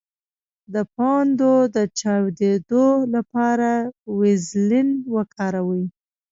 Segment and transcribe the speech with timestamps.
[0.73, 3.69] د پوندو د چاودیدو لپاره
[4.19, 5.83] ویزلین وکاروئ